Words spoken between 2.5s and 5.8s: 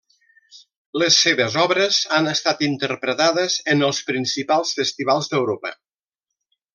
interpretades en els principals festivals d'Europa.